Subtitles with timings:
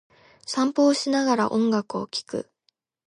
[0.47, 2.49] 散歩をしながら、音楽を聴く。